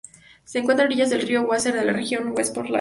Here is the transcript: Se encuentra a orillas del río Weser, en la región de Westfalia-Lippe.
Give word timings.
Se 0.45 0.57
encuentra 0.57 0.83
a 0.85 0.87
orillas 0.87 1.11
del 1.11 1.21
río 1.21 1.43
Weser, 1.43 1.75
en 1.75 1.85
la 1.85 1.93
región 1.93 2.25
de 2.25 2.31
Westfalia-Lippe. 2.31 2.69